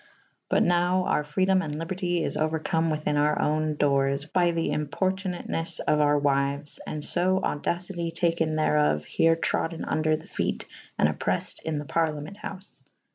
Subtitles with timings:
[0.49, 5.79] But nowe our fredome & lybertie is ouercome within our owne dores by the importunatnes
[5.79, 10.65] of our wyues / and fo audi citie" take« therof here troden vnder the fete
[10.81, 12.81] / and oppreffed in the parlyament houfe